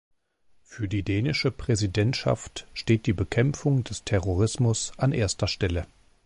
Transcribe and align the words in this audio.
Für 0.63 0.87
die 0.87 1.03
dänische 1.03 1.51
Präsidentschaft 1.51 2.65
steht 2.73 3.05
die 3.05 3.13
Bekämpfung 3.13 3.83
des 3.83 4.03
Terrorismus 4.03 4.93
an 4.97 5.11
erster 5.11 5.45
Stelle. 5.47 5.85